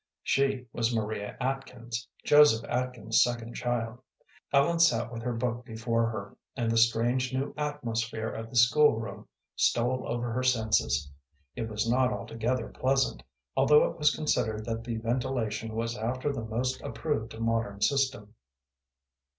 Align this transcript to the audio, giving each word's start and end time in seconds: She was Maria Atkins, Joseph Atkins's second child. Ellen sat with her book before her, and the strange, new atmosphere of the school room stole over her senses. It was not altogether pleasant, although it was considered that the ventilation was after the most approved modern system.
She 0.23 0.65
was 0.73 0.95
Maria 0.95 1.37
Atkins, 1.39 2.07
Joseph 2.25 2.67
Atkins's 2.67 3.23
second 3.23 3.53
child. 3.53 3.99
Ellen 4.51 4.79
sat 4.79 5.11
with 5.13 5.21
her 5.21 5.33
book 5.35 5.63
before 5.63 6.07
her, 6.09 6.35
and 6.57 6.71
the 6.71 6.77
strange, 6.79 7.31
new 7.31 7.53
atmosphere 7.55 8.27
of 8.29 8.49
the 8.49 8.55
school 8.55 8.97
room 8.99 9.27
stole 9.55 10.07
over 10.07 10.31
her 10.31 10.41
senses. 10.41 11.11
It 11.55 11.69
was 11.69 11.87
not 11.87 12.11
altogether 12.11 12.69
pleasant, 12.69 13.21
although 13.55 13.87
it 13.91 13.99
was 13.99 14.15
considered 14.15 14.65
that 14.65 14.83
the 14.83 14.97
ventilation 14.97 15.75
was 15.75 15.95
after 15.95 16.33
the 16.33 16.45
most 16.45 16.81
approved 16.81 17.37
modern 17.39 17.81
system. 17.81 18.33